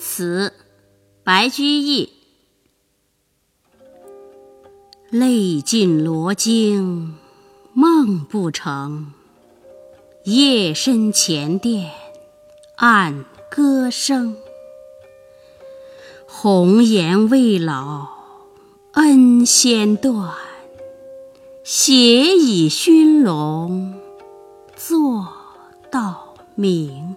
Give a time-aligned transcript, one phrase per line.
[0.00, 0.54] 词，
[1.22, 2.08] 白居易。
[5.10, 7.12] 泪尽罗巾
[7.74, 9.12] 梦不成，
[10.24, 11.90] 夜深前殿
[12.76, 14.34] 暗歌声。
[16.26, 18.06] 红颜未老
[18.92, 20.32] 恩先断，
[21.62, 24.00] 斜倚熏笼
[24.74, 25.28] 坐
[25.90, 27.16] 到明。